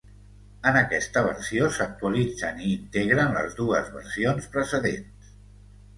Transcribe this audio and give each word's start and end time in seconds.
En 0.69 0.77
aquesta 0.79 1.21
versió 1.27 1.67
s'actualitzen 1.75 2.63
i 2.65 2.71
integren 2.77 3.37
les 3.39 3.55
dues 3.63 3.95
versions 3.99 4.53
precedents. 4.57 5.33